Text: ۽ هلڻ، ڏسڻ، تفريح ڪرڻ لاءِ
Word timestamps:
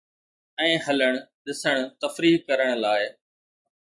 ۽ 0.63 0.69
هلڻ، 0.85 1.19
ڏسڻ، 1.49 1.85
تفريح 2.01 2.39
ڪرڻ 2.49 2.75
لاءِ 2.85 3.05